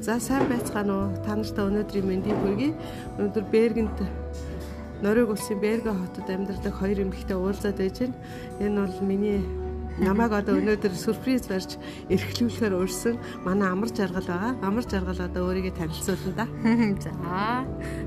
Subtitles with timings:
[0.00, 1.08] За сайн байцгаана уу?
[1.20, 2.72] Та нартай өнөөдрийн мэндийг хүргэе.
[3.20, 3.98] Өнөөдөр Бергенд
[5.04, 8.16] Норвег улсын Берге хотод амьдардаг хоёр эмэгтэй уулзаад байж байна.
[8.64, 9.44] Энэ бол миний
[10.00, 11.76] намайг одоо өнөөдөр сюрприз барьж
[12.08, 14.56] эрхлүүлэхээр урьсан манай амар жаргал байгаа.
[14.64, 16.46] Амар жаргал одоо өөрийгөө танилцуулна да.
[17.04, 17.12] За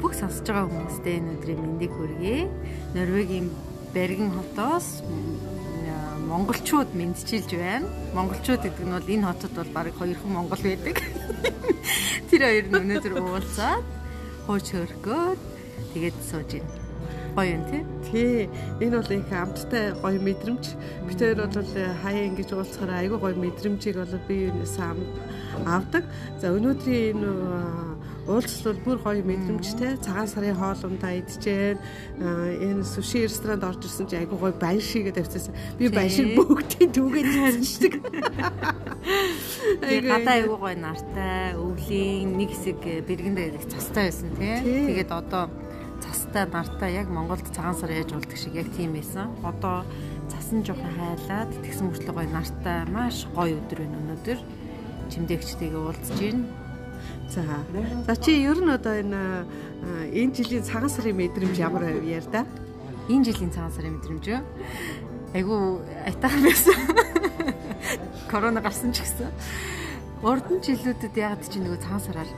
[0.00, 2.48] бүх сонсож байгаа хүмүүстээ энэ өдрийн мэндийг хүргэе.
[2.96, 3.52] Норвегийн
[3.92, 5.04] Берген хотоос
[6.24, 7.88] монголчууд мэдчилж байна.
[8.16, 10.96] Монголчууд гэдэг нь бол энэ хотод бол бараг хоёрхан монгол байдаг.
[12.30, 13.84] Тэр хоёр нь өнөөдөр уулзаад
[14.48, 15.40] хууч хөргөөд
[15.92, 16.72] тэгээд сууж байна.
[17.36, 17.82] Гоё юм тий.
[18.08, 18.48] Тий.
[18.80, 20.64] Энэ бол их амттай гоё мэдрэмж.
[21.06, 21.68] Бид хоёр бол
[22.02, 24.78] хаяа ингэж уулзахаар айгүй гоё мэдрэмжийг бол би юунаас
[25.66, 26.04] авдаг.
[26.40, 27.93] За өнөөдрийн энэ
[28.26, 30.00] уулзлал бүр гоё мэдрэмжтэй.
[30.00, 31.78] Цагаан сарын хоолундаа идчихээн
[32.20, 36.90] энэ суши ресторанд орж ирсэн чи айгуу гоё баян шигээ тавьчихсан би баян шиг бүгдийн
[36.96, 37.94] түүгээд ярьчихдаг
[39.84, 44.56] Тэгээ гадаа айгуу гоё нартай өвлийн нэг хэсэг бэргэндээ их цастай байсан тий.
[44.64, 45.52] Тэгээд одоо
[46.00, 49.36] цастай нартай яг Монголд цагаан сар яаж уулдаг шиг яг тийм байсан.
[49.44, 49.84] Одоо
[50.32, 54.38] цасан жоохон хайлаад тэгсэн мөртлөө гоё нартай маш гоё өдөр байна өнөөдөр.
[55.12, 56.63] Чимдээгчтэйгээ уулзж байна
[57.28, 57.42] За.
[58.06, 59.44] За чи ер нь одоо энэ
[60.14, 62.46] энэ жилийн цагаан сарын мэдрэмж ямар байв яар да?
[63.08, 64.42] Энэ жилийн цагаан сарын мэдрэмж юу?
[65.34, 66.76] Айгу айтаахан байсан.
[68.30, 69.28] Корона гарсан ч гэсэн.
[70.22, 72.30] Урд нь жилүүдэд яг чи нөгөө цагаан сараар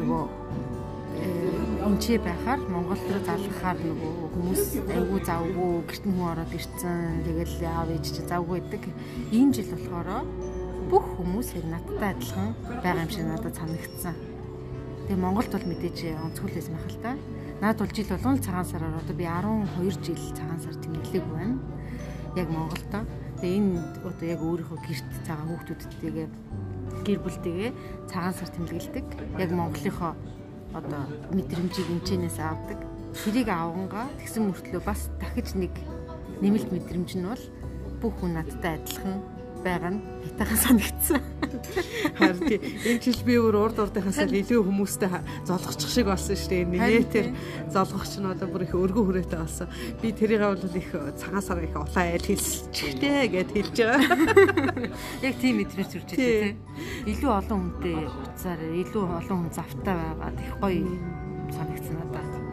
[0.00, 0.24] нөгөө
[1.86, 4.62] эмчээ байхаар Монгол руу залгахаар нөгөө хүмүүс
[4.96, 8.82] айгүй завгүй гэрт нь хүн ороод ирцэн тэгэл аав ээж чи завгүй байдаг.
[9.32, 10.08] Энэ жил болохоор
[10.88, 14.16] бүх хүмүүс яг надтай адилхан байгаа юм шиг надад санагдсан.
[15.04, 17.12] Тэгээ Монголд бол мэдээж онцгой байсан байх л та.
[17.60, 21.60] Наад бол жил болгон цагаан сараар одоо би 12 жил цагаан сар тэмдэглээг байна.
[22.40, 23.04] Яг Монголдо.
[23.36, 26.28] Тэгээ энэ одоо яг өөрийнхөө гэрт цагаан хүүхдүүдтэйгээ
[27.04, 27.70] гэр бүлтэйгээ
[28.08, 29.06] цагаан сар тэмдэглэдэг.
[29.36, 30.12] Яг Монголынхоо
[30.72, 31.02] одоо
[31.36, 32.80] мэдрэмжийг энэчнээс авдаг.
[33.12, 35.72] Тэрийг авангаа тэгсэн мөртлөө бас дахиж нэг
[36.40, 37.44] нэмэлт мэдрэмж нь бол
[38.00, 40.00] бүх хүн надтай адилхан байгаа нь
[40.38, 41.20] хайтахан санагдсан.
[42.18, 45.10] Харин энэ жил би өөр урд урдынхаас л илүү хүмүүстэй
[45.46, 46.64] золгочих шиг болсон шүү дээ.
[46.78, 47.26] Нэтэр
[47.74, 49.68] золгогч нь одоо бүр их өргөн хүрээтэй болсон.
[50.02, 54.86] Би тэрийг бол их цагаан сар их улаан айл хэлсчихтэй гэд хэлж байгаа.
[55.26, 56.56] Яг тийм мэдрэмж төрж байгаа тий.
[57.10, 60.30] Илүү олон хүнтэй уцаар илүү олон хүн завтай байгаа.
[60.38, 60.86] Их гоё
[61.50, 62.47] санагдсан надад.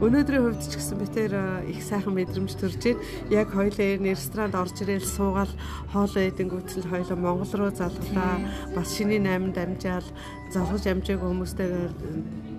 [0.00, 1.32] Өнөөдрийн хувьд ч гэсэн би тэр
[1.68, 3.04] их сайхан мэдрэмж төрж байна.
[3.28, 5.52] Яг хоёлаа энэ ресторанд орж ирээл суугаал
[5.92, 8.40] хоолоо идэнгүүтэл хоёлаа Монгол руу залглаа.
[8.72, 10.08] Бас шинийн 8-нд амжаал
[10.48, 11.92] залгаж амжааг хүмүүстэйгээр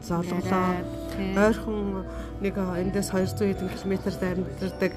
[0.06, 0.86] золголоо.
[1.18, 2.06] Ойрхон
[2.46, 4.94] нэг эндээс 200 хэдэн километрд амьдардаг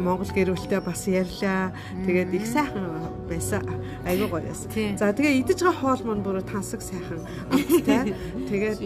[0.00, 1.76] Монгол гэр бүлтэй бас ярьлаа.
[2.08, 3.60] Тэгээд их сайхан байсан.
[4.08, 4.96] Айгуу гоё байсан.
[4.96, 7.28] За тэгээ идэж байгаа хоол мань бүр тансаг сайхан.
[8.48, 8.80] Тэгээд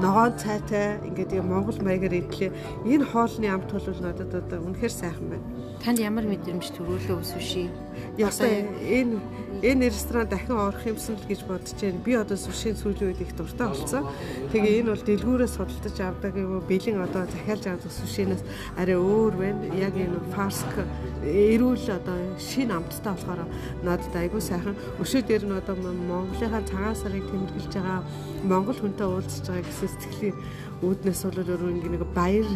[0.00, 2.50] ногоон цайтай ингээд яг Монгол маягаар идлээ.
[2.86, 5.46] Энэ хоолны амт бол надад одоо үнэхээр сайхан байна.
[5.80, 7.70] Танд ямар мэдрэмж төрүүлээ үсвши?
[8.20, 9.16] Ясаа энэ
[9.62, 12.00] энэ ресторан дахин орох юмсан л гэж бодож байна.
[12.04, 14.08] Би одоо сүшийн сүүлийн үед их дуртай болсон.
[14.52, 18.42] Тэгээ энэ бол дэлгүүрээс судалдаж авдаг юм бэлэн одоо захиалж авдаг сүшинээс
[18.80, 19.64] арай өөр байна.
[19.76, 20.72] Яг энэ фарск
[21.24, 23.44] эрүүл одоо шин амттай болохоор
[23.84, 24.76] надад айгүй сайхан.
[24.96, 28.00] Өшөө дээр нь одоо Монголынхаа цагаан сарыг тэмдэглэж байгаа
[28.48, 30.36] Монгол хүнтэй уулзж байгаа гэсэн сэтгэлийн
[30.80, 32.48] үүднээс бол өөрөө ингэ нэг баяр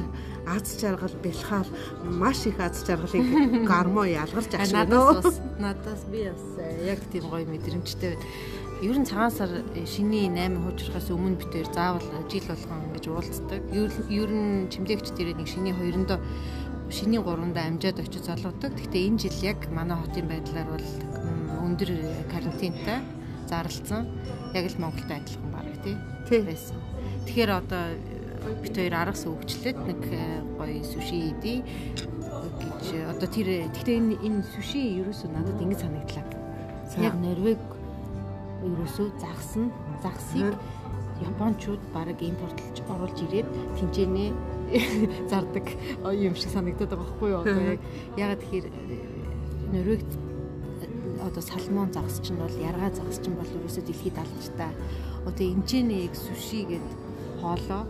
[0.48, 1.68] аз жаргал бэлхаал
[2.08, 7.44] маш их аз жаргалыг гармо ялгарч аж надаас надаас би бас э, яг тийм гоё
[7.44, 8.26] мэдрэмжтэй байна.
[8.82, 13.62] Ер нь цагаан сар э, шиний 8 хуучрахаас өмнө битээр заавал жил болгон ингэж уулздаг.
[13.72, 16.10] Ер нь чимлэгч дээр нэг шиний 2-нд
[16.90, 18.74] шиний 3-нд амжаад очиж залгадаг.
[18.74, 20.88] Гэхдээ энэ жил яг манай хотын байдлаар бол
[21.64, 21.90] өндөр
[22.28, 23.00] карантинтай
[23.48, 24.10] зарлцсан.
[24.52, 25.64] Яг л Монголтой адилхан баг
[26.28, 26.76] тий байсан.
[27.24, 27.84] Тэгэхээр одоо
[28.60, 31.64] бит хоёр аргас өвчлээд нэг э, гоё суши идий
[32.60, 36.33] гэж одоо тэр гэхдээ энэ энэ суши ерөөсөө надад ингэ санагдлаа.
[37.02, 37.58] Яг Норвег
[38.64, 40.54] ерөөсөө загсан загсыг
[41.22, 43.48] японочууд баг импортлж оруулж ирээд
[43.78, 44.26] тэнцэнэ
[45.30, 45.66] зардаг
[46.12, 47.40] юм шиг санагдаад байгаа байхгүй юу?
[47.42, 47.80] Одоо яг
[48.16, 48.66] ягаад тэгэхээр
[49.74, 50.10] Норвегт
[51.22, 54.72] одоо салмон загас чинь бол яргаа загас чинь бол ерөөсөө дэлхийд алжтай
[55.26, 56.86] одоо эмчэнэг суши гэд
[57.40, 57.84] хоолоо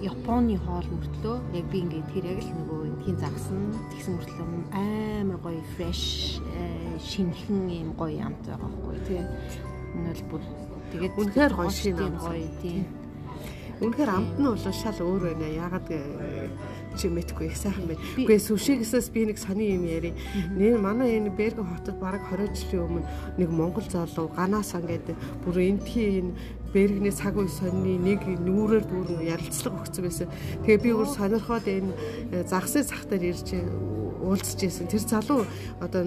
[0.00, 3.60] Японы хоол мөртлөө яг би ингээд тэр яг л нөгөө эндхийн загсан
[3.92, 6.79] тэгсэн мөртлөө амар гоё э,
[7.10, 9.22] шинхэн юм гоё амт байгаа байхгүй тий.
[9.98, 10.42] Энэ бол бүр
[10.94, 12.86] тэгээд үнэхээр гоё шин гоё тий.
[13.80, 15.48] Үнэхээр амт нь бол шал өөр байна.
[15.66, 15.88] Ягаад
[17.00, 18.02] чи мэдгүй их сайхан байна.
[18.20, 20.12] Үгүй сүшигсээс би нэг сони юм яри.
[20.52, 23.08] Нэ манай энэ Берген хотод бараг 20 жилийн өмнө
[23.40, 26.32] нэг монгол залуу ганаасан гэдэг бүр энтхийн энэ
[26.72, 30.28] Бергний цаг үе сонины нэг нүүрээр дүүрэн ярилцлага өгсөн байсан.
[30.62, 31.92] Тэгээ би өөр сонирхоод энэ
[32.30, 33.58] э, загсны цагтаар ирж
[34.20, 34.86] уулзж байсан.
[34.86, 35.42] Тэр залуу
[35.80, 36.02] одоо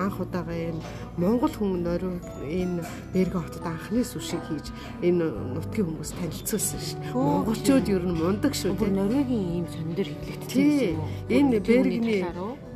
[0.00, 0.80] анх удаага энэ
[1.18, 2.16] Монгол хүн нойроо
[2.46, 2.80] энэ
[3.12, 4.70] Бергэ хотод анхны сүшиг хийж
[5.02, 7.12] энэ нутгийн хүмүүс танилцуулсан шүү дээ.
[7.12, 8.96] Монголчууд ер нь мундаг шүү дээ.
[8.96, 11.04] Норвегийн ийм сонир уу?
[11.28, 12.22] Энэ Бергний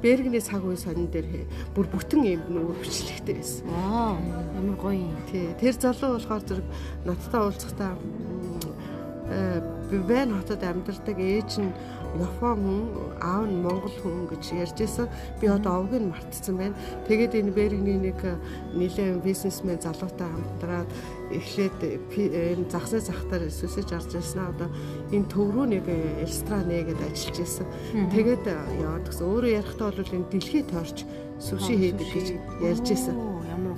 [0.03, 1.45] Бергний цаг үе сонин дээр
[1.77, 3.69] бүр бүтэн юм нүүр бичлэгтэй байсан.
[3.69, 4.17] Аа
[4.57, 5.17] ямар гоё юм.
[5.29, 5.53] Тий.
[5.61, 6.67] Тэр залуу болохоор зэрэг
[7.05, 7.93] надтай уулзахдаа
[9.91, 11.71] Бивэн хотод амьдардаг ээж нь
[12.19, 12.83] Япон хүн,
[13.23, 15.07] аав нь Монгол хүн гэж ярьж байсан.
[15.39, 16.75] Би одоо овг нь мартсан байна.
[17.07, 18.19] Тэгээд энэ Бергний нэг
[18.75, 20.91] нэлээд бизнесмен залуутай хамтраад
[21.31, 21.79] эхлээд
[22.11, 24.43] энэ загсны захтар сүсэж арж ирсэн.
[24.43, 24.69] Одоо
[25.15, 25.87] энэ төв рүү нэг
[26.19, 27.67] ресторан нэгэд ажиллаж ирсэн.
[28.11, 28.45] Тэгээд
[28.83, 29.27] яваад гэсэн.
[29.31, 31.07] Өөрөө ярихдаа бол энэ дэлхий тойрч
[31.39, 32.27] сүши хийдэг гэж
[32.59, 33.15] ярьж ирсэн.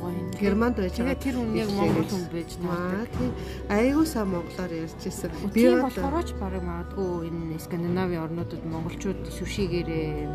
[0.03, 0.31] Гоё юм.
[0.35, 1.15] Германд байж байгаа.
[1.23, 3.07] Тэр хүн яг монгол хүн байж таардаг.
[3.15, 3.33] Тийм.
[3.71, 5.31] Айгуу сайн монголоор ярьж ирсэн.
[5.55, 10.27] Би болохоор ч барыг магадгүй энэ Скандинавийн орнуудад монголчууд сүшигээрээ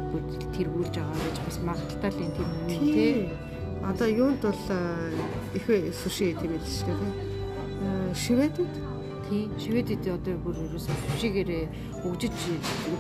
[0.55, 3.27] тэргүүлж байгаа гэж бас магадaltaй л тийм юм тий.
[3.83, 4.63] Одоо юунд бол
[5.51, 5.65] их
[5.99, 8.15] сүши тийм л шүү дээ.
[8.15, 8.71] Шведэд
[9.29, 9.43] тий.
[9.59, 11.65] Шведэд одоо бүр ерөөсөө сүшигээрээ
[12.07, 12.35] өгжиж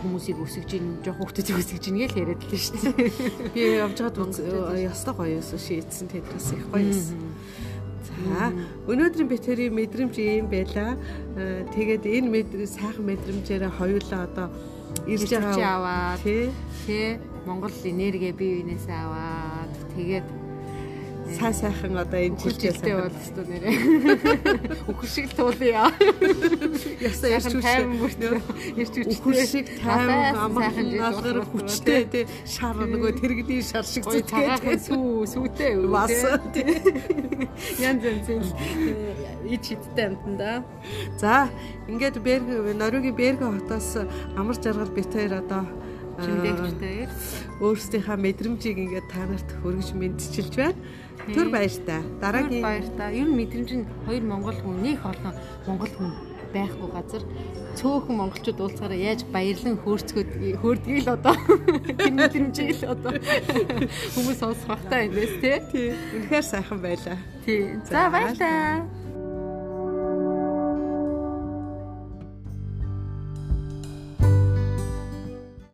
[0.03, 3.11] хүмүүсийг өсгөж ин жоох хүмүүсийг өсгөж ин гэж яриад л шүү дээ.
[3.55, 7.19] Би явж байгаад ястаа гоё сүши ийдсэн тэдрээс их гоё юмсан.
[8.07, 8.51] За
[8.87, 10.97] өнөөдрийн битэрийн мэдрэмж ийм байлаа.
[11.75, 14.47] Тэгээд энэ мэдрэмж сайхан мэдрэмжээрээ хоёулаа одоо
[15.07, 16.51] ирж байгаа тий.
[16.85, 17.19] Тий.
[17.47, 20.46] Монгол энерги бие биенээсээ аваад тэгээд
[21.35, 23.75] сайн сайхан одоо энэ жилдээ бол өстө нэрээ.
[24.87, 25.91] Үхэр шиг туулъя.
[27.03, 28.31] Ясаа ярьж тайван бүртээ
[28.79, 32.25] ярьж үхэр шиг тайван амархан налгар хүчтэй тий.
[32.47, 36.15] шар нөгөө тэрэгний шар шиг зүтгээд сүү сүүтэй бас
[36.55, 36.79] тий.
[37.83, 38.27] янз янз
[39.43, 40.63] ид хиттэй амтанда.
[41.19, 41.49] За
[41.87, 43.99] ингээд Берг Норвегийн Берг хотоос
[44.35, 45.67] амар жаргал бит хоёр одоо
[46.17, 47.07] Чиндэгчтэй
[47.61, 50.79] өөрсдийнхаа мэдрэмжийг ингээд та нарт хүргэж мэдчилж байна.
[51.33, 52.01] Төр баяртай.
[52.21, 53.09] Дараагийн баяртай.
[53.21, 55.33] Ер нь мэдрэмж нь хоёр монгол хүн нэг олон
[55.65, 56.11] монгол хүн
[56.53, 57.23] байхгүй газар
[57.77, 60.29] цөөхөн монголчууд уулзгаараа яаж баярлан хөөрцгöd
[60.61, 61.35] хөөрдгийг л одоо
[61.99, 63.11] тэр мэдрэмжийг л одоо
[64.15, 65.59] хүмүүс сонсох багтаа юм байна.
[65.69, 65.91] Тий.
[66.15, 67.17] Үнэхээр сайхан байлаа.
[67.45, 67.75] Тий.
[67.85, 68.96] За баярлалаа.